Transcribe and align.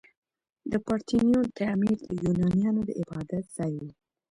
د 0.71 0.73
پارتینون 0.85 1.45
تعمیر 1.59 1.97
د 2.09 2.11
یونانیانو 2.25 2.81
د 2.85 2.89
عبادت 3.01 3.45
ځای 3.57 3.73
و. 3.81 3.83